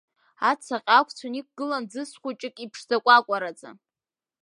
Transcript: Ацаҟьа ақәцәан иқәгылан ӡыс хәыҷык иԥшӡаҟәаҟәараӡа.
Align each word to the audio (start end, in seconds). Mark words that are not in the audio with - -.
Ацаҟьа 0.49 0.93
ақәцәан 0.97 1.33
иқәгылан 1.39 1.83
ӡыс 1.91 2.11
хәыҷык 2.21 2.55
иԥшӡаҟәаҟәараӡа. 2.65 3.69